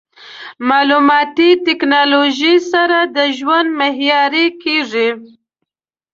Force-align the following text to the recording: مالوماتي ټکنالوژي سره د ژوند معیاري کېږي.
مالوماتي 0.67 1.49
ټکنالوژي 1.65 2.55
سره 2.71 2.97
د 3.15 3.17
ژوند 3.37 3.67
معیاري 3.79 4.47
کېږي. 4.63 5.09